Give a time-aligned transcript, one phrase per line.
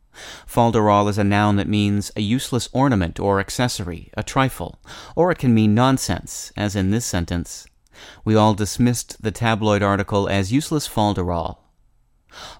[0.46, 4.78] Folderol is a noun that means a useless ornament or accessory, a trifle,
[5.16, 7.66] or it can mean nonsense, as in this sentence.
[8.24, 11.58] We all dismissed the tabloid article as useless folderol.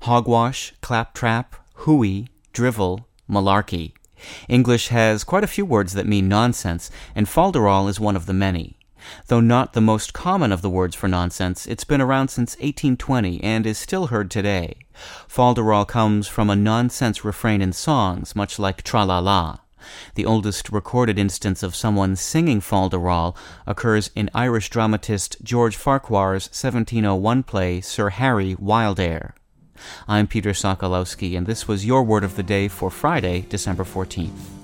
[0.02, 3.92] Hogwash, claptrap, hooey, drivel, malarkey.
[4.48, 8.32] English has quite a few words that mean nonsense, and folderol is one of the
[8.32, 8.78] many.
[9.26, 13.42] Though not the most common of the words for nonsense, it's been around since 1820
[13.42, 14.76] and is still heard today.
[15.28, 19.58] Folderol comes from a nonsense refrain in songs, much like tra la la.
[20.14, 27.42] The oldest recorded instance of someone singing folderol occurs in Irish dramatist George Farquhar's 1701
[27.42, 29.32] play Sir Harry Wildair.
[30.08, 34.63] I'm Peter Sokolowski, and this was your word of the day for Friday, December 14th.